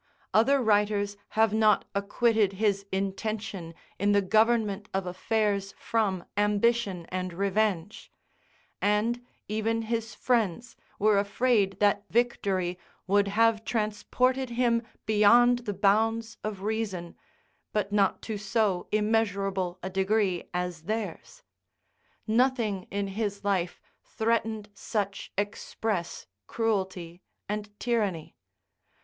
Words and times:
Other 0.33 0.59
writers 0.63 1.15
have 1.37 1.53
not 1.53 1.85
acquitted 1.93 2.53
his 2.53 2.87
intention 2.91 3.75
in 3.99 4.13
the 4.13 4.21
government 4.23 4.89
of 4.95 5.05
affairs 5.05 5.75
from 5.77 6.25
ambition 6.35 7.05
and 7.09 7.31
revenge; 7.31 8.11
and 8.81 9.23
even 9.47 9.83
his 9.83 10.15
friends 10.15 10.75
were 10.97 11.19
afraid 11.19 11.79
that 11.81 12.03
victory 12.09 12.79
would 13.05 13.27
have 13.27 13.63
transported 13.63 14.49
him 14.49 14.81
beyond 15.05 15.59
the 15.67 15.73
bounds 15.75 16.35
of 16.43 16.63
reason, 16.63 17.15
but 17.71 17.91
not 17.91 18.23
to 18.23 18.39
so 18.39 18.87
immeasurable 18.91 19.77
a 19.83 19.89
degree 19.91 20.49
as 20.51 20.85
theirs; 20.85 21.43
nothing 22.25 22.87
in 22.89 23.05
his 23.09 23.43
life 23.43 23.79
threatened 24.03 24.67
such 24.73 25.31
express 25.37 26.25
cruelty 26.47 27.21
and 27.47 27.79
tyranny. 27.79 28.35